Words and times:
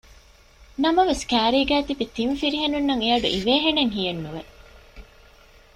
ނަމަވެސް 0.83 1.23
ކައިރީގައި 1.31 1.85
ތިބި 1.87 2.05
ތިން 2.15 2.35
ފިރިހެނުންނަށް 2.39 3.03
އެއަޑު 3.03 3.27
އިވޭ 3.33 3.53
ހެނެއް 3.65 3.93
ހިޔެއްނުވެ 3.97 4.41